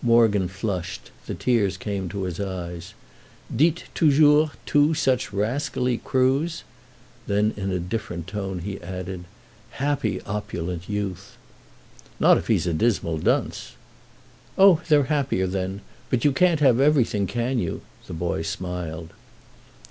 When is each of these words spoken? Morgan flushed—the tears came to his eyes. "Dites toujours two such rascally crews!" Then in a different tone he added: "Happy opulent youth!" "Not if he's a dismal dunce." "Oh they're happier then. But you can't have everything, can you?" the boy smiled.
Morgan 0.00 0.48
flushed—the 0.48 1.34
tears 1.34 1.76
came 1.76 2.08
to 2.08 2.22
his 2.22 2.40
eyes. 2.40 2.94
"Dites 3.54 3.82
toujours 3.92 4.48
two 4.64 4.94
such 4.94 5.30
rascally 5.30 5.98
crews!" 5.98 6.64
Then 7.26 7.52
in 7.54 7.70
a 7.70 7.78
different 7.78 8.26
tone 8.26 8.60
he 8.60 8.80
added: 8.80 9.24
"Happy 9.72 10.22
opulent 10.22 10.88
youth!" 10.88 11.36
"Not 12.18 12.38
if 12.38 12.46
he's 12.46 12.66
a 12.66 12.72
dismal 12.72 13.18
dunce." 13.18 13.72
"Oh 14.56 14.80
they're 14.88 15.10
happier 15.12 15.46
then. 15.46 15.82
But 16.08 16.24
you 16.24 16.32
can't 16.32 16.60
have 16.60 16.80
everything, 16.80 17.26
can 17.26 17.58
you?" 17.58 17.82
the 18.06 18.14
boy 18.14 18.40
smiled. 18.40 19.10